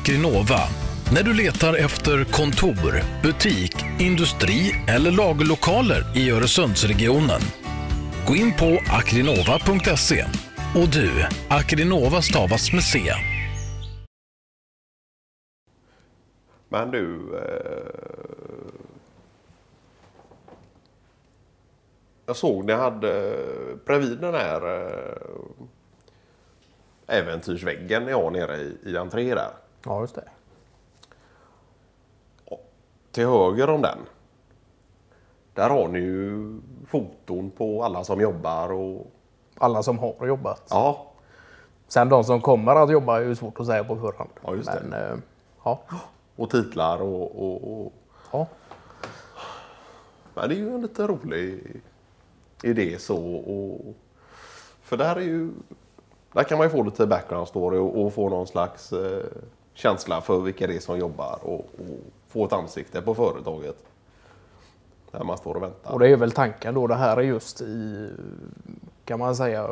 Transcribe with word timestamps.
Akrinova. 0.00 0.60
När 1.14 1.22
du 1.22 1.34
letar 1.34 1.74
efter 1.74 2.24
kontor, 2.24 3.02
butik, 3.22 3.74
industri 4.00 4.74
eller 4.88 5.10
lagerlokaler 5.10 6.16
i 6.16 6.30
Öresundsregionen. 6.30 7.40
Gå 8.26 8.36
in 8.36 8.52
på 8.52 8.78
akrinova.se. 8.88 10.24
Och 10.74 10.88
du, 10.92 11.10
Akrinova 11.48 12.22
stavas 12.22 12.72
med 12.72 12.82
C. 12.82 13.14
Men 16.68 16.90
du... 16.90 17.36
Eh, 17.36 18.72
jag 22.26 22.36
såg 22.36 22.64
ni 22.64 22.72
hade 22.72 23.30
eh, 23.30 23.76
bredvid 23.86 24.18
den 24.18 24.34
här 24.34 24.86
eh, 24.86 25.16
äventyrsväggen 27.06 28.04
ni 28.04 28.12
har 28.12 28.30
nere 28.30 28.56
i, 28.56 28.76
i 28.84 28.96
entré 28.96 29.34
där. 29.34 29.67
Ja, 29.84 30.00
just 30.00 30.14
det. 30.14 30.28
Till 33.10 33.26
höger 33.26 33.70
om 33.70 33.82
den. 33.82 33.98
Där 35.54 35.70
har 35.70 35.88
ni 35.88 35.98
ju 35.98 36.60
foton 36.86 37.50
på 37.50 37.84
alla 37.84 38.04
som 38.04 38.20
jobbar 38.20 38.72
och... 38.72 39.06
Alla 39.58 39.82
som 39.82 39.98
har 39.98 40.26
jobbat. 40.26 40.62
Ja, 40.70 41.08
Sen 41.88 42.08
de 42.08 42.24
som 42.24 42.40
kommer 42.40 42.76
att 42.76 42.92
jobba 42.92 43.16
är 43.16 43.24
ju 43.24 43.34
svårt 43.34 43.60
att 43.60 43.66
säga 43.66 43.84
på 43.84 43.96
förhand. 43.96 44.30
Ja, 44.42 44.54
just 44.54 44.72
det. 44.72 44.82
Men, 44.88 45.02
eh, 45.02 45.18
ja. 45.64 45.80
och 46.36 46.50
titlar 46.50 47.02
och, 47.02 47.42
och, 47.42 47.84
och... 47.84 47.92
ja. 48.32 48.46
Men 50.34 50.48
det 50.48 50.54
är 50.54 50.58
ju 50.58 50.74
en 50.74 50.82
lite 50.82 51.06
rolig 51.06 51.80
idé 52.62 52.98
så. 52.98 53.16
Och, 53.36 53.94
för 54.82 54.96
där 54.96 55.16
är 55.16 55.20
ju... 55.20 55.50
Där 56.32 56.44
kan 56.44 56.58
man 56.58 56.66
ju 56.66 56.70
få 56.70 56.82
lite 56.82 57.06
background 57.06 57.48
story 57.48 57.78
och, 57.78 58.04
och 58.04 58.14
få 58.14 58.28
någon 58.28 58.46
slags 58.46 58.92
eh, 58.92 59.26
känsla 59.78 60.20
för 60.20 60.40
vilka 60.40 60.66
det 60.66 60.76
är 60.76 60.80
som 60.80 60.98
jobbar 60.98 61.38
och, 61.42 61.54
och 61.54 62.00
få 62.28 62.44
ett 62.44 62.52
ansikte 62.52 63.02
på 63.02 63.14
företaget. 63.14 63.76
När 65.10 65.24
man 65.24 65.38
står 65.38 65.54
och 65.54 65.62
väntar. 65.62 65.92
Och 65.92 65.98
det 65.98 66.08
är 66.08 66.16
väl 66.16 66.32
tanken 66.32 66.74
då. 66.74 66.86
Det 66.86 66.94
här 66.94 67.16
är 67.16 67.22
just 67.22 67.60
i, 67.60 68.10
kan 69.04 69.18
man 69.18 69.36
säga, 69.36 69.68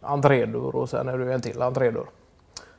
entrédörr 0.00 0.76
och 0.76 0.90
sen 0.90 1.08
är 1.08 1.18
det 1.18 1.34
en 1.34 1.40
till 1.40 1.62
entrédörr. 1.62 2.06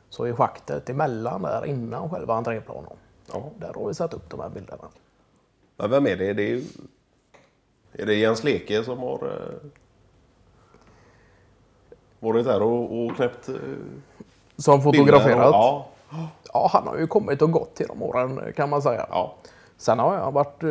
Så 0.09 0.27
i 0.27 0.33
schaktet 0.33 0.89
emellan 0.89 1.41
där 1.41 1.65
innan 1.65 2.09
själva 2.09 2.35
entréplanen. 2.35 2.97
Ja. 3.31 3.43
Där 3.57 3.73
har 3.73 3.87
vi 3.87 3.93
satt 3.93 4.13
upp 4.13 4.29
de 4.29 4.39
här 4.39 4.49
bilderna. 4.49 4.87
Men 5.77 5.89
vem 5.89 6.07
är 6.07 6.15
det? 6.15 6.33
Det 6.33 6.51
är, 6.51 6.61
är 7.93 8.05
det 8.05 8.15
Jens 8.15 8.43
Leke 8.43 8.83
som 8.83 8.99
har 8.99 9.13
eh, 9.13 9.69
varit 12.19 12.45
där 12.45 12.61
och, 12.61 13.05
och 13.05 13.15
knäppt 13.15 13.49
eh, 13.49 13.55
Som 14.57 14.81
fotograferat. 14.81 15.51
Ja, 15.51 15.87
Ja, 16.53 16.69
han 16.73 16.87
har 16.87 16.97
ju 16.97 17.07
kommit 17.07 17.41
och 17.41 17.51
gått 17.51 17.79
genom 17.79 18.01
åren 18.03 18.53
kan 18.55 18.69
man 18.69 18.81
säga. 18.81 19.05
ja. 19.09 19.35
Sen 19.77 19.99
har 19.99 20.15
jag 20.15 20.31
varit, 20.31 20.63
eh, 20.63 20.69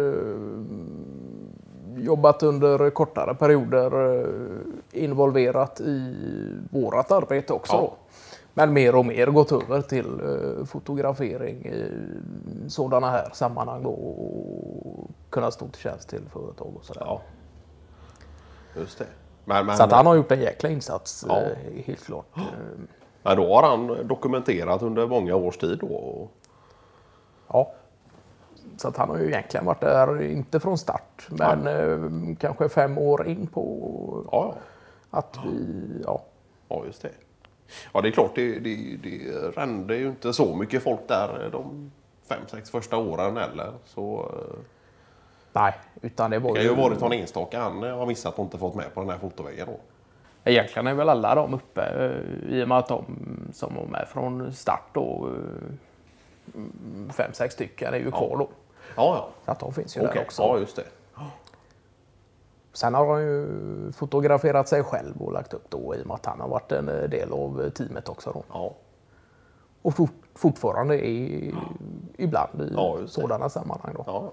jobbat 1.96 2.42
under 2.42 2.90
kortare 2.90 3.34
perioder 3.34 4.20
eh, 4.20 5.02
involverat 5.04 5.80
i 5.80 6.14
vårat 6.70 7.12
arbete 7.12 7.52
också. 7.52 7.72
Ja. 7.72 7.92
Men 8.56 8.72
mer 8.72 8.94
och 8.94 9.06
mer 9.06 9.26
gått 9.26 9.52
över 9.52 9.82
till 9.82 10.06
eh, 10.20 10.64
fotografering 10.64 11.66
i 11.66 11.90
sådana 12.68 13.10
här 13.10 13.28
sammanhang 13.32 13.82
då, 13.82 13.90
och 13.90 15.10
kunna 15.30 15.50
stå 15.50 15.68
till 15.68 15.82
tjänst 15.82 16.08
till 16.08 16.22
företag 16.32 16.72
och 16.76 16.84
sådär. 16.84 17.02
ja. 17.06 17.20
Just 18.76 18.98
det. 18.98 19.06
Men, 19.44 19.66
men, 19.66 19.76
Så 19.76 19.82
att 19.82 19.92
han 19.92 20.06
har 20.06 20.14
gjort 20.14 20.32
en 20.32 20.40
jäkla 20.40 20.68
insats, 20.68 21.24
Ja. 21.28 21.40
eh, 21.40 21.82
helt 21.84 22.04
klart. 22.04 22.26
Eh, 23.24 23.28
men 23.28 23.36
då 23.36 23.54
har 23.54 23.62
han 23.62 24.08
dokumenterat 24.08 24.82
under 24.82 25.06
många 25.06 25.34
års 25.34 25.56
tid 25.56 25.78
då? 25.78 26.28
Ja. 27.48 27.72
Så 28.76 28.88
att 28.88 28.96
han 28.96 29.08
har 29.08 29.18
ju 29.18 29.26
egentligen 29.28 29.66
varit 29.66 29.80
där, 29.80 30.22
inte 30.22 30.60
från 30.60 30.78
start, 30.78 31.26
men 31.28 31.66
eh, 31.66 32.36
kanske 32.40 32.68
fem 32.68 32.98
år 32.98 33.26
in 33.28 33.46
på 33.46 34.24
Ja, 34.32 34.54
att 35.10 35.38
vi, 35.46 35.84
ja. 36.04 36.22
ja, 36.68 36.82
just 36.86 37.02
det. 37.02 37.10
Ja, 37.92 38.00
det 38.00 38.08
är 38.08 38.12
klart, 38.12 38.34
det, 38.34 38.58
det, 38.58 38.96
det 39.02 39.18
rände 39.56 39.96
ju 39.96 40.08
inte 40.08 40.32
så 40.32 40.56
mycket 40.56 40.82
folk 40.82 41.00
där 41.08 41.48
de 41.52 41.92
fem, 42.28 42.42
sex 42.46 42.70
första 42.70 42.96
åren 42.96 43.36
heller. 43.36 43.72
Så 43.84 44.30
eh, 44.32 44.58
Nej, 45.52 45.74
utan 46.02 46.30
det 46.30 46.38
var 46.38 46.50
det 46.50 46.54
kan 46.54 46.64
ju... 46.64 46.70
ju 46.70 46.76
varit 46.76 47.00
någon 47.00 47.12
enstaka 47.12 47.60
han 47.60 47.82
har 47.82 48.06
missat 48.06 48.38
och 48.38 48.44
inte 48.44 48.58
fått 48.58 48.74
med 48.74 48.94
på 48.94 49.00
den 49.00 49.10
här 49.10 49.18
fotoväggen 49.18 49.66
då. 49.66 49.78
Egentligen 50.44 50.86
är 50.86 50.94
väl 50.94 51.08
alla 51.08 51.34
de 51.34 51.54
uppe 51.54 51.82
eh, 51.82 52.52
i 52.58 52.64
och 52.64 52.68
med 52.68 52.78
att 52.78 52.88
de 52.88 53.04
som 53.52 53.74
var 53.74 53.84
med 53.84 54.08
från 54.08 54.52
start 54.52 54.88
då, 54.92 55.28
eh, 56.54 56.62
fem, 57.12 57.30
sex 57.32 57.54
stycken 57.54 57.94
är 57.94 57.98
ju 57.98 58.10
kvar 58.10 58.36
då. 58.38 58.48
Ja, 58.96 59.16
ja. 59.16 59.28
Så 59.44 59.50
att 59.50 59.60
de 59.60 59.72
finns 59.74 59.96
ju 59.96 60.00
Okej, 60.00 60.14
där 60.14 60.22
också. 60.22 60.42
ja 60.42 60.58
just 60.58 60.76
det. 60.76 60.84
Sen 62.72 62.94
har 62.94 63.06
han 63.12 63.22
ju 63.22 63.46
fotograferat 63.92 64.68
sig 64.68 64.82
själv 64.82 65.22
och 65.22 65.32
lagt 65.32 65.54
upp 65.54 65.64
då 65.70 65.94
i 65.94 66.02
och 66.02 66.06
med 66.06 66.14
att 66.14 66.26
han 66.26 66.40
har 66.40 66.48
varit 66.48 66.72
en 66.72 66.88
eh, 66.88 67.08
del 67.08 67.32
av 67.32 67.70
teamet 67.70 68.08
också 68.08 68.30
då. 68.32 68.42
Ja. 68.52 68.74
Och 69.82 69.94
fort, 69.94 70.10
fortfarande 70.34 71.06
är 71.06 71.52
ibland 72.16 72.60
i 72.62 72.72
Ja, 72.74 72.98
sådana 73.06 73.48
sammanhang 73.48 73.94
då. 73.96 74.04
Ja. 74.06 74.32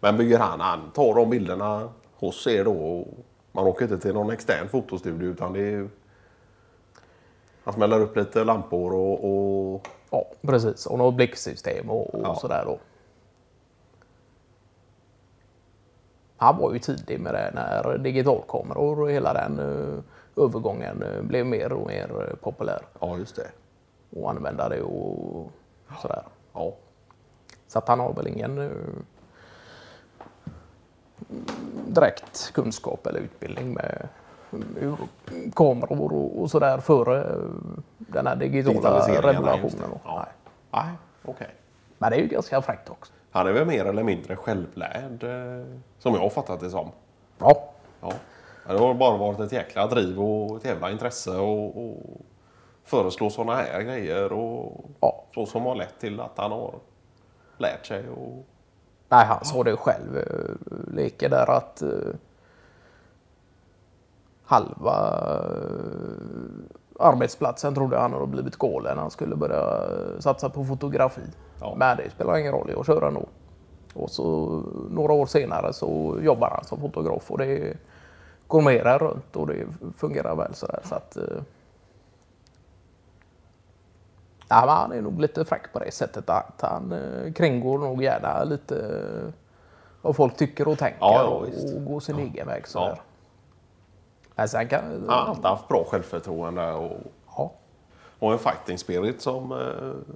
Men 0.00 0.16
bygger 0.16 0.38
han, 0.38 0.60
han 0.60 0.90
tar 0.90 1.14
de 1.14 1.30
bilderna 1.30 1.88
hos 2.14 2.46
er 2.46 2.64
då? 2.64 2.72
Och 2.72 3.06
man 3.54 3.66
åker 3.66 3.82
inte 3.84 3.98
till 3.98 4.14
någon 4.14 4.30
extern 4.30 4.68
fotostudio 4.68 5.28
utan 5.28 5.52
det 5.52 5.60
är. 5.74 5.88
Han 7.64 7.74
smäller 7.74 8.00
upp 8.00 8.16
lite 8.16 8.44
lampor 8.44 8.92
och... 8.94 9.24
och... 9.74 9.88
Ja, 10.10 10.24
precis. 10.42 10.86
Och 10.86 10.98
något 10.98 11.14
blicksystem 11.14 11.90
och, 11.90 12.14
och 12.14 12.20
Ja. 12.24 12.34
sådär 12.34 12.64
då. 12.66 12.78
Han 16.36 16.56
var 16.58 16.72
ju 16.72 16.78
tidig 16.78 17.20
med 17.20 17.34
det 17.34 17.50
när 17.54 17.98
digitalkameror 17.98 19.00
och 19.00 19.10
hela 19.10 19.32
den 19.32 19.58
eh, 19.58 20.44
övergången 20.44 21.02
eh, 21.02 21.22
blev 21.22 21.46
mer 21.46 21.72
och 21.72 21.86
mer 21.86 22.28
eh, 22.30 22.36
populär 22.36 22.82
Ja, 23.00 23.18
just 23.18 23.36
det. 23.36 23.50
att 24.20 24.36
använda 24.36 24.68
det 24.68 24.82
och 24.82 25.50
sådär. 26.02 26.22
Ja. 26.52 26.74
Så 27.68 27.78
att 27.78 27.88
han 27.88 28.00
har 28.00 28.12
väl 28.12 28.26
ingen 28.26 28.58
direkt 31.86 32.52
kunskap 32.54 33.06
eller 33.06 33.20
utbildning 33.20 33.72
med 33.74 34.08
kameror 35.54 36.12
och, 36.12 36.40
och 36.42 36.50
sådär 36.50 36.78
före 36.78 37.36
den 37.98 38.26
här 38.26 38.36
digitala 38.36 39.08
revolutionen. 39.08 39.90
Ja. 40.04 40.16
Nej. 40.16 40.26
Nej, 40.84 40.94
okej. 41.24 41.54
Men 41.98 42.10
det 42.10 42.16
är 42.16 42.20
ju 42.20 42.26
ganska 42.28 42.62
fräckt 42.62 42.90
också. 42.90 43.12
Han 43.30 43.46
är 43.46 43.52
väl 43.52 43.66
mer 43.66 43.84
eller 43.84 44.02
mindre 44.02 44.36
självlärd, 44.36 45.22
eh, 45.24 45.66
som 45.98 46.14
jag 46.14 46.20
har 46.20 46.30
fattat 46.30 46.60
det 46.60 46.70
som. 46.70 46.90
Ja, 47.38 47.70
Ja. 48.00 48.12
Det 48.68 48.78
har 48.78 48.94
bara 48.94 49.16
varit 49.16 49.40
ett 49.40 49.52
jäkla 49.52 49.86
driv 49.86 50.20
och 50.20 50.56
ett 50.56 50.64
jävla 50.64 50.90
intresse 50.90 51.30
och, 51.30 51.84
och 51.88 51.96
föreslå 52.84 53.30
sådana 53.30 53.54
här 53.54 53.82
grejer 53.82 54.32
och 54.32 54.84
Ja. 55.00 55.24
så 55.34 55.46
som 55.46 55.62
har 55.62 55.74
lett 55.74 56.00
till 56.00 56.20
att 56.20 56.32
han 56.38 56.50
har 56.52 56.74
lärt 57.58 57.86
sig. 57.86 58.08
Och, 58.08 58.44
Nej, 59.14 59.26
han 59.26 59.44
sa 59.44 59.62
det 59.62 59.76
själv, 59.76 60.16
eh, 60.16 60.94
Leke, 60.94 61.28
där 61.28 61.50
att 61.50 61.82
eh, 61.82 62.14
halva 64.44 65.20
eh, 65.34 67.06
arbetsplatsen 67.06 67.74
trodde 67.74 67.98
han 67.98 68.12
hade 68.12 68.26
blivit 68.26 68.56
galen. 68.56 68.98
Han 68.98 69.10
skulle 69.10 69.36
börja 69.36 69.80
satsa 70.18 70.48
på 70.48 70.64
fotografi. 70.64 71.20
Ja. 71.60 71.74
Men 71.76 71.96
det 71.96 72.10
spelar 72.10 72.38
ingen 72.38 72.52
roll, 72.52 72.70
jag 72.76 72.86
kör 72.86 73.02
ändå. 73.02 73.26
Och 73.94 74.10
så 74.10 74.60
några 74.90 75.12
år 75.12 75.26
senare 75.26 75.72
så 75.72 76.18
jobbar 76.22 76.50
han 76.50 76.64
som 76.64 76.80
fotograf 76.80 77.30
och 77.30 77.38
det 77.38 77.76
går 78.46 78.62
mer 78.62 78.86
än 78.86 78.98
runt 78.98 79.36
och 79.36 79.46
det 79.46 79.66
fungerar 79.96 80.36
väl 80.36 80.54
sådär. 80.54 80.80
Så 80.84 80.94
att, 80.94 81.18
Ja, 84.48 84.56
han 84.68 84.92
är 84.92 85.02
nog 85.02 85.20
lite 85.20 85.44
fräck 85.44 85.72
på 85.72 85.78
det 85.78 85.90
sättet 85.90 86.30
att 86.30 86.60
han 86.60 86.92
eh, 86.92 87.32
kringgår 87.32 87.78
nog 87.78 88.02
gärna 88.02 88.44
lite 88.44 88.76
eh, 88.76 89.32
vad 90.02 90.16
folk 90.16 90.36
tycker 90.36 90.68
och 90.68 90.78
tänker 90.78 90.98
Ja, 91.00 91.22
ja, 91.22 91.28
och, 91.76 91.84
går 91.84 92.00
sin 92.00 92.18
egen 92.18 92.46
väg. 92.46 92.62
Ja. 92.62 92.66
Sådär. 92.66 93.00
Men 94.34 94.48
sen 94.48 94.68
kan... 94.68 94.80
han 94.84 95.08
har 95.08 95.16
alltid 95.30 95.44
haft 95.44 95.68
bra 95.68 95.84
självförtroende 95.84 96.72
och, 96.72 96.96
Ja. 97.36 97.52
och 98.18 98.32
en 98.32 98.38
fighting 98.38 98.78
spirit 98.78 99.20
som... 99.22 99.52
eh, 99.52 100.14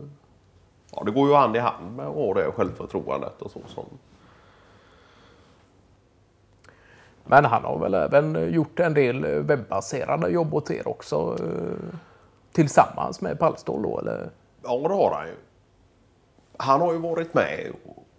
Ja, 0.94 1.02
det 1.04 1.10
går 1.10 1.28
ju 1.28 1.34
hand 1.34 1.56
i 1.56 1.58
hand 1.58 1.96
med 1.96 2.06
att 2.06 2.14
ha 2.14 2.34
det 2.34 2.52
självförtroendet 2.52 3.42
och 3.42 3.50
så. 3.50 3.60
Som, 3.66 3.84
Men 7.24 7.44
han 7.44 7.64
har 7.64 7.78
väl 7.78 7.94
även 7.94 8.52
gjort 8.52 8.80
en 8.80 8.94
del 8.94 9.24
webbaserade 9.42 10.28
jobb 10.28 10.54
åt 10.54 10.70
er 10.70 10.88
också 10.88 11.36
eh, 11.40 11.94
tillsammans 12.52 13.20
med 13.20 13.38
Pallstål 13.38 13.82
då 13.82 13.98
eller? 13.98 14.30
ja, 14.62 14.78
det 14.78 14.94
har 14.94 15.14
han 15.14 15.26
ju. 15.26 15.34
Han 16.56 16.80
har 16.80 16.92
ju 16.92 16.98
varit 16.98 17.34
med 17.34 17.72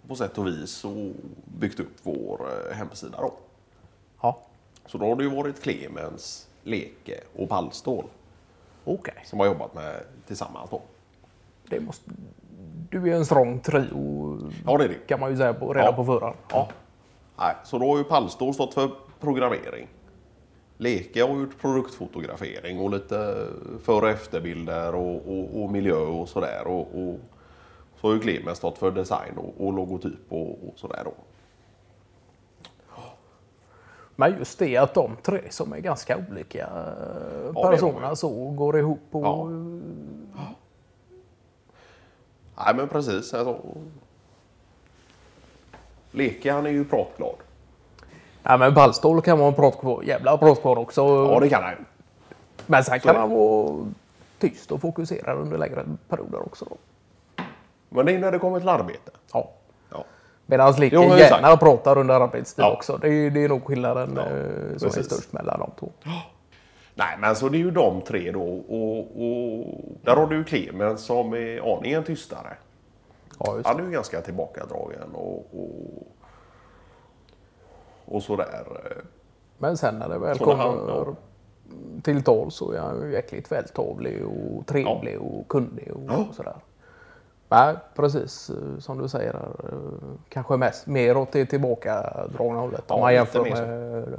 på 0.08 0.14
sätt 0.14 0.38
och 0.38 0.46
vis 0.46 0.84
och 0.84 0.92
byggt 1.44 1.80
upp 1.80 1.96
vår 2.02 2.40
eh, 2.70 2.76
hemsida 2.76 3.18
då. 3.20 3.32
Ja, 4.22 4.38
Så 4.86 4.98
då 4.98 5.06
har 5.06 5.16
det 5.16 5.24
ju 5.24 5.30
varit 5.30 5.62
Clemens, 5.62 6.48
Leke 6.62 7.20
och 7.36 7.48
Pallstål 7.48 8.04
okej. 8.84 9.14
som 9.24 9.38
har 9.40 9.46
jobbat 9.46 9.74
med 9.74 10.00
tillsammans 10.26 10.70
då. 10.70 10.82
det 11.68 11.80
måste, 11.80 12.10
du 12.90 13.10
är 13.12 13.16
en 13.16 13.24
strong 13.26 13.60
trio 13.60 14.38
Ja, 14.66 14.78
det 14.78 14.84
är 14.84 14.88
det. 14.88 15.06
kan 15.06 15.20
man 15.20 15.30
ju 15.30 15.36
säga 15.36 15.54
på, 15.54 15.72
redan 15.74 15.86
Ja. 15.90 15.92
på 15.96 16.04
förhand. 16.04 16.36
Ja. 16.48 16.68
Nej, 17.38 17.54
så 17.64 17.78
då 17.78 17.90
har 17.90 17.98
ju 17.98 18.04
Pallstol 18.04 18.54
stått 18.54 18.74
för 18.74 18.90
programmering. 19.20 19.88
Leke 20.80 21.22
har 21.22 21.36
gjort 21.36 21.60
produktfotografering 21.60 22.78
och 22.80 22.90
lite 22.90 23.46
före 23.82 24.04
och 24.04 24.10
efterbilder 24.10 24.94
och, 24.94 25.14
och, 25.14 25.62
och 25.62 25.70
miljö 25.70 25.96
och 25.96 26.28
sådär. 26.28 26.66
Och, 26.66 26.80
och 26.80 27.20
så 28.00 28.06
har 28.06 28.14
ju 28.14 28.20
Clemens 28.20 28.58
stått 28.58 28.78
för 28.78 28.90
design 28.90 29.38
och, 29.38 29.66
och 29.66 29.72
logotyp 29.72 30.20
och, 30.28 30.50
och 30.50 30.72
sådär 30.76 31.02
då. 31.04 31.14
Men 34.16 34.38
just 34.38 34.58
det 34.58 34.76
att 34.76 34.94
de 34.94 35.16
tre 35.22 35.40
som 35.50 35.72
är 35.72 35.78
ganska 35.78 36.18
olika 36.30 36.66
eh, 36.66 37.52
Ja, 37.54 37.70
personer 37.70 38.14
så 38.14 38.50
går 38.50 38.78
ihop 38.78 39.00
och 39.10 39.24
Ja. 39.24 39.48
Nej 42.56 42.74
men 42.76 42.88
precis. 42.88 43.34
Alltså. 43.34 43.60
Leke 46.10 46.52
han 46.52 46.66
är 46.66 46.70
ju 46.70 46.84
pratglad. 46.84 47.36
Ja, 48.50 48.56
men 48.56 48.74
Ballstål 48.74 49.22
kan 49.22 49.38
vara 49.38 49.48
en 49.48 49.54
pratkvar, 49.54 50.02
jävla 50.02 50.38
pratkvar 50.38 50.78
också. 50.78 51.00
Ja 51.32 51.40
det 51.40 51.48
kan 51.48 51.62
han. 51.62 51.74
Men 52.66 52.84
sen 52.84 53.00
kan 53.00 53.14
är 53.16 53.20
han 53.20 53.30
vara 53.30 53.86
tyst 54.38 54.72
och 54.72 54.80
fokuserad 54.80 55.38
under 55.38 55.58
längre 55.58 55.84
perioder 56.08 56.40
också. 56.46 56.64
Då. 56.64 56.76
Men 57.88 58.06
det 58.06 58.12
är 58.12 58.18
när 58.18 58.32
det 58.32 58.38
kommer 58.38 58.60
till 58.60 58.68
arbete. 58.68 59.10
Ja. 59.32 59.50
Ja. 59.90 60.04
Medan 60.46 60.68
exakt. 60.68 60.92
gärna 60.92 61.56
pratar 61.56 61.98
under 61.98 62.20
arbetstid 62.20 62.64
Ja. 62.64 62.72
också. 62.72 62.96
Det 62.96 63.08
är, 63.08 63.30
det 63.30 63.44
är 63.44 63.48
nog 63.48 63.64
skillnaden 63.64 64.12
Ja, 64.16 64.22
eh, 64.22 64.76
som 64.76 64.88
är 64.88 64.92
precis. 64.92 65.06
störst 65.06 65.32
mellan 65.32 65.58
de 65.60 65.70
två. 65.78 65.92
Nej 66.94 67.16
men 67.18 67.36
så 67.36 67.48
det 67.48 67.56
är 67.56 67.58
ju 67.58 67.70
de 67.70 68.00
tre 68.00 68.30
då 68.32 68.42
och, 68.42 68.98
och 68.98 69.64
där 70.02 70.16
har 70.16 70.26
du 70.26 70.36
ju 70.36 70.44
Clemens 70.44 71.00
som 71.04 71.34
är 71.34 71.76
aningen 71.76 72.04
tystare. 72.04 72.56
Ja. 73.38 73.58
Han 73.64 73.80
är 73.80 73.84
ju 73.84 73.90
ganska 73.90 74.20
tillbakadragen 74.20 75.14
och, 75.14 75.46
och, 75.52 76.06
och 78.10 78.22
sådär. 78.22 78.64
Men 79.58 79.76
sen 79.76 79.94
när 79.98 80.08
det 80.08 80.18
väl 80.18 80.38
kommer 80.38 80.56
han- 80.56 80.84
ja. 80.88 81.06
till 82.02 82.22
tal 82.22 82.50
så 82.50 82.72
är 82.72 82.78
han 82.78 83.00
ju 83.02 83.12
jäkligt 83.12 83.52
vältavlig 83.52 84.24
och 84.26 84.66
trevlig 84.66 85.20
och 85.20 85.48
kunnig 85.48 85.92
och, 85.94 86.00
Ja. 86.08 86.24
och 86.28 86.34
sådär. 86.34 86.56
Nej, 87.48 87.74
precis 87.94 88.50
eh, 88.50 88.78
som 88.78 88.98
du 88.98 89.08
säger. 89.08 89.34
eh, 89.34 89.78
Kanske 90.28 90.56
mest 90.56 90.86
mer 90.86 91.16
åt 91.16 91.32
det 91.32 91.46
tillbakadragna 91.46 92.60
hållet 92.60 92.84
Ja, 92.86 92.94
om 92.94 93.00
man 93.00 93.14
jämför 93.14 93.42
med... 93.44 93.98
eh, 93.98 94.18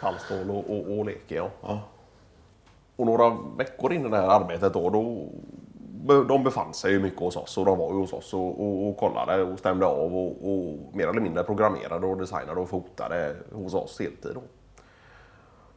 Halvstål 0.00 0.50
och, 0.50 0.70
och, 0.70 0.98
och 0.98 1.04
Leke 1.06 1.34
ja. 1.34 1.48
ja. 1.62 1.80
Och 2.96 3.06
några 3.06 3.36
veckor 3.58 3.92
in 3.92 4.06
i 4.06 4.08
det 4.08 4.16
här 4.16 4.28
arbetet 4.40 4.72
då, 4.72 4.90
då 4.90 5.26
de 6.28 6.44
befann 6.44 6.74
sig 6.74 6.92
ju 6.92 7.00
mycket 7.00 7.20
hos 7.20 7.36
oss 7.36 7.58
och 7.58 7.64
de 7.64 7.78
var 7.78 7.92
ju 7.92 7.96
hos 7.96 8.12
oss 8.12 8.34
och, 8.34 8.60
och, 8.60 8.88
och 8.88 8.96
kollade 8.96 9.42
och 9.42 9.58
stämde 9.58 9.86
av 9.86 10.16
och, 10.16 10.52
och 10.52 10.78
mer 10.92 11.08
eller 11.08 11.20
mindre 11.20 11.44
programmerade 11.44 12.06
och 12.06 12.16
designade 12.16 12.60
och 12.60 12.68
fotade 12.68 13.36
hos 13.52 13.74
oss 13.74 14.00
heltid. 14.00 14.30
Då. 14.34 14.42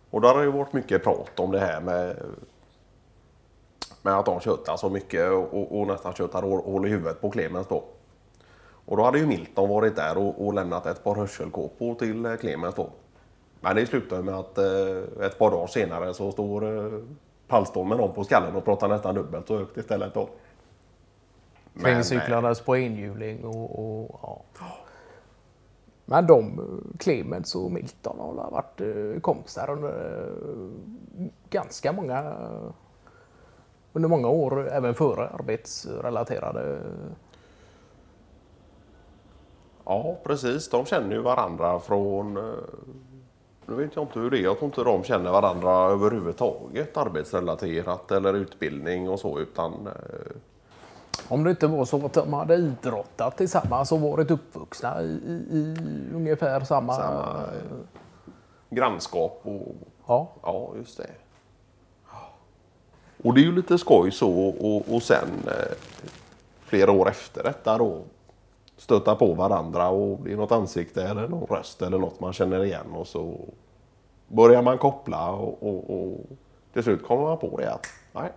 Och 0.09 0.21
där 0.21 0.29
har 0.29 0.37
det 0.37 0.45
ju 0.45 0.51
varit 0.51 0.73
mycket 0.73 1.03
prat 1.03 1.39
om 1.39 1.51
det 1.51 1.59
här 1.59 1.81
med, 1.81 2.17
med 4.01 4.13
att 4.13 4.25
de 4.25 4.39
tjötar 4.39 4.77
så 4.77 4.89
mycket 4.89 5.31
och, 5.31 5.79
och 5.79 5.87
nästan 5.87 6.13
tjötar 6.13 6.41
hål 6.41 6.85
i 6.85 6.89
huvudet 6.89 7.21
på 7.21 7.31
Clemens 7.31 7.67
då. 7.67 7.83
Och 8.85 8.97
då 8.97 9.03
hade 9.03 9.19
ju 9.19 9.25
Milton 9.25 9.69
varit 9.69 9.95
där 9.95 10.17
och, 10.17 10.45
och 10.45 10.53
lämnat 10.53 10.85
ett 10.85 11.03
par 11.03 11.15
hörselkåpor 11.15 11.95
till 11.95 12.25
eh, 12.25 12.35
Clemens 12.35 12.75
då. 12.75 12.89
Men 13.61 13.75
det 13.75 13.85
slutade 13.85 14.23
med 14.23 14.35
att 14.35 14.57
eh, 14.57 15.25
ett 15.25 15.37
par 15.37 15.51
dagar 15.51 15.67
senare 15.67 16.13
så 16.13 16.31
står 16.31 16.77
eh, 16.77 16.99
Pallstål 17.47 17.87
med 17.87 17.97
dem 17.97 18.13
på 18.13 18.23
skallen 18.23 18.55
och 18.55 18.65
pratar 18.65 18.87
nästan 18.87 19.15
dubbelt 19.15 19.47
så 19.47 19.57
högt 19.57 19.77
istället 19.77 20.13
då. 20.13 20.29
Men, 21.73 22.03
eh, 22.45 22.53
på 22.65 22.77
enhjuling 22.77 23.45
och, 23.45 23.79
och 23.79 24.19
ja. 24.21 24.41
Men 26.05 26.27
de, 26.27 26.61
Clemens 26.99 27.55
och 27.55 27.71
Milton 27.71 28.19
har 28.19 28.51
varit 28.51 28.81
eh, 28.81 29.21
kompisar 29.21 29.69
under 29.69 29.89
eh, 29.89 31.27
ganska 31.49 31.91
många 31.91 32.33
under 33.95 34.09
många 34.09 34.27
år, 34.27 34.69
även 34.71 34.95
före 34.95 35.29
arbetsrelaterade. 35.29 36.81
Ja, 39.85 40.17
precis. 40.23 40.69
De 40.69 40.85
känner 40.85 41.15
ju 41.15 41.21
varandra 41.21 41.79
från... 41.79 42.53
eh, 43.67 43.75
Nu 43.75 43.83
vet 43.83 43.95
jag 43.95 44.03
inte 44.03 44.19
hur 44.19 44.29
det 44.29 44.37
är. 44.39 44.41
Jag 44.43 44.57
tror 44.57 44.65
inte 44.65 44.83
de 44.83 45.03
känner 45.03 45.31
varandra 45.31 45.71
överhuvudtaget 45.71 46.97
arbetsrelaterat 46.97 48.11
eller 48.11 48.33
utbildning 48.33 49.09
och 49.09 49.19
så 49.19 49.39
utan... 49.39 49.87
eh, 49.87 50.35
Om 51.27 51.43
det 51.43 51.49
inte 51.49 51.67
var 51.67 51.85
så 51.85 52.05
att 52.05 52.13
de 52.13 52.33
hade 52.33 52.55
idrottat 52.55 53.37
tillsammans 53.37 53.91
och 53.91 54.01
varit 54.01 54.31
uppvuxna 54.31 55.01
i, 55.01 55.05
i, 55.05 55.57
i 55.57 55.75
ungefär 56.15 56.59
samma... 56.59 56.93
Samma, 56.93 57.43
grannskap 58.69 59.41
och... 59.43 59.75
Ja, 60.07 60.31
Ja, 60.43 60.69
just 60.75 60.97
det. 60.97 61.09
Och 63.23 63.33
det 63.33 63.39
är 63.41 63.43
ju 63.43 63.51
lite 63.55 63.77
skoj 63.77 64.11
så 64.11 64.47
och, 64.49 64.93
och 64.95 65.03
sen 65.03 65.27
eh, 65.47 65.75
flera 66.61 66.91
år 66.91 67.09
efter 67.09 67.43
detta 67.43 67.77
då 67.77 68.01
stöta 68.77 69.15
på 69.15 69.33
varandra 69.33 69.89
och 69.89 70.19
det 70.23 70.31
är 70.31 70.37
något 70.37 70.51
ansikte 70.51 71.03
eller 71.03 71.27
någon 71.27 71.47
röst 71.47 71.81
eller 71.81 71.97
något 71.97 72.19
man 72.19 72.33
känner 72.33 72.63
igen 72.63 72.91
och 72.93 73.07
så 73.07 73.37
börjar 74.27 74.61
man 74.61 74.77
koppla 74.77 75.31
och, 75.31 75.63
och, 75.63 75.89
och 75.99 76.17
till 76.73 76.83
slut 76.83 77.03
kommer 77.07 77.23
man 77.23 77.37
på 77.37 77.57
det 77.57 77.73
att 77.73 77.85
nej, 78.13 78.31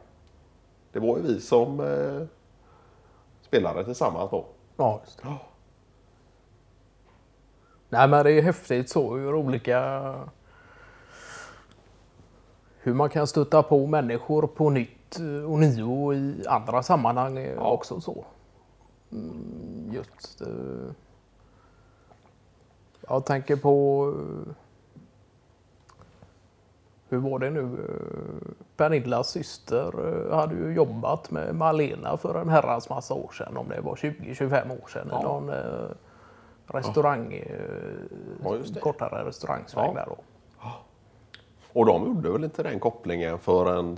det 0.93 1.01
var 1.01 1.17
ju 1.17 1.23
vi 1.23 1.41
som 1.41 1.81
eh, 1.81 2.27
spelade 3.43 3.85
tillsammans 3.85 4.31
då. 4.31 4.45
ja 4.77 5.01
just 5.05 5.23
det. 5.23 5.29
Nej 7.91 8.09
men 8.09 8.25
det 8.25 8.33
är 8.33 8.43
häftigt 8.43 8.89
så 8.91 9.17
hur 9.17 9.35
olika... 9.35 10.15
Hur 12.81 12.95
man 12.95 13.11
kan 13.11 13.27
stöta 13.27 13.63
på 13.63 13.87
människor 13.87 14.47
på 14.47 14.71
nytt 14.71 15.19
eh, 15.19 15.51
och 15.51 15.59
nio 15.59 16.15
i 16.15 16.47
andra 16.49 16.83
sammanhang 16.83 17.39
är 17.39 17.55
Ja. 17.55 17.71
också 17.71 18.01
så. 18.01 18.25
Mm, 19.13 19.58
just... 19.93 20.41
eh, 20.41 20.49
Jag 23.09 23.27
tänker 23.27 23.57
på... 23.57 24.05
eh, 24.19 24.53
Hur 27.09 27.19
var 27.19 27.39
det 27.39 27.51
nu? 27.51 27.61
Eh, 27.63 28.51
Pernillas 28.77 29.29
syster 29.29 29.93
hade 30.33 30.55
ju 30.55 30.75
jobbat 30.75 31.31
med 31.31 31.55
Malena 31.55 32.17
för 32.17 32.35
en 32.41 32.49
herrans 32.49 32.89
massa 32.89 33.15
år 33.15 33.31
sedan. 33.33 33.57
Om 33.57 33.69
det 33.69 33.81
var 33.81 33.95
20-25 33.95 34.83
år 34.83 34.89
sedan. 34.89 35.09
Ja. 35.11 35.21
i 35.21 35.23
Någon 35.25 35.51
restaurang... 36.67 37.45
Ja, 38.45 38.55
det. 38.75 38.81
kortare 38.81 39.25
restaurangsväg 39.29 39.85
Ja. 39.85 39.95
där 39.95 40.07
då. 40.07 40.17
Och 41.73 41.87
de 41.87 42.07
gjorde 42.07 42.31
väl 42.31 42.45
inte 42.45 42.63
den 42.63 42.81
kopplingen 42.81 43.39
förrän 43.39 43.97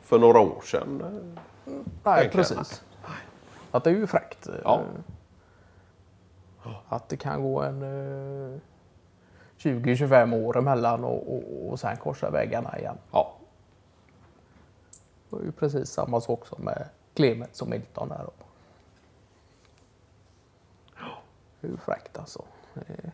för 0.00 0.18
några 0.18 0.40
år 0.40 0.60
sedan. 0.64 1.02
Nej, 2.04 2.30
precis. 2.32 2.82
Att 3.72 3.84
det 3.84 3.90
är 3.90 3.94
ju 3.94 4.06
fräckt. 4.06 4.48
eh, 4.48 4.54
Ja. 4.64 4.82
Att 6.88 7.08
det 7.08 7.16
kan 7.16 7.42
gå 7.42 7.62
en 7.62 7.82
eh, 7.82 8.58
20-25 9.58 10.34
år 10.44 10.58
emellan 10.58 11.04
och, 11.04 11.34
och, 11.36 11.70
och 11.70 11.80
sen 11.80 11.96
korsa 11.96 12.30
vägarna 12.30 12.78
igen. 12.78 12.96
Ja, 13.12 13.34
Det 15.30 15.36
var 15.36 15.42
ju 15.42 15.52
precis 15.52 15.88
samma 15.90 16.20
sak 16.20 16.46
som 16.46 16.62
med 16.64 16.88
Clemens 17.14 17.62
och 17.62 17.68
Milton 17.68 18.08
där. 18.08 18.26
Det 21.60 21.66
är 21.66 21.70
ju 21.70 21.76
fräckt 21.76 22.18
alltså. 22.18 22.44
Är- 22.74 23.12